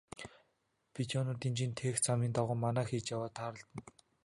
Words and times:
Бедоинууд 0.99 1.45
жин 1.61 1.71
тээх 1.79 1.95
замын 2.05 2.31
дагуу 2.37 2.57
манаа 2.63 2.85
хийж 2.87 3.05
яваад 3.15 3.33
тааралдана. 3.37 3.81